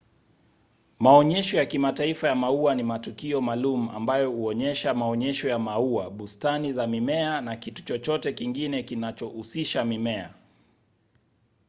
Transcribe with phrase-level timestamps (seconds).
[0.99, 6.87] maonyesho ya kimataifa ya maua ni matukio maalum ambayo huonyesha maonyesho ya maua bustani za
[6.87, 10.33] mimea na kitu chochote kingine kinachohusisha mimea